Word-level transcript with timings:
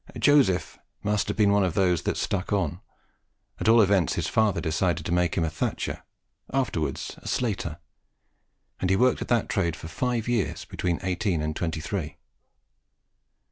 Joseph 0.17 0.79
must 1.03 1.27
have 1.27 1.37
been 1.37 1.51
one 1.51 1.63
of 1.63 1.75
those 1.75 2.01
that 2.01 2.17
stuck 2.17 2.51
on 2.51 2.81
at 3.59 3.69
all 3.69 3.83
events 3.83 4.15
his 4.15 4.25
father 4.25 4.59
decided 4.59 5.05
to 5.05 5.11
make 5.11 5.35
him 5.35 5.43
a 5.43 5.49
thatcher, 5.51 6.01
afterwards 6.51 7.13
a 7.19 7.27
slater, 7.27 7.77
and 8.79 8.89
he 8.89 8.95
worked 8.95 9.21
at 9.21 9.27
that 9.27 9.47
trade 9.47 9.75
for 9.75 9.87
five 9.87 10.27
years, 10.27 10.65
between 10.65 10.97
eighteen 11.03 11.39
and 11.43 11.55
twenty 11.55 11.81
three. 11.81 12.17